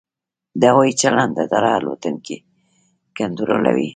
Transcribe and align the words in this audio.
د 0.59 0.61
هوايي 0.71 0.93
چلند 1.01 1.35
اداره 1.45 1.71
الوتکې 1.79 2.37
کنټرولوي؟ 3.17 3.89